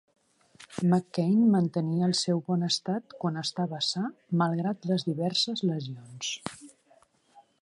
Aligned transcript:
McKain 0.93 1.43
mantenia 1.55 2.07
el 2.07 2.15
seu 2.21 2.41
bon 2.49 2.69
estat 2.69 3.15
quan 3.25 3.39
estava 3.43 3.83
sa 3.91 4.05
malgrat 4.43 4.91
les 4.95 5.09
diverses 5.11 5.67
lesions. 5.73 6.37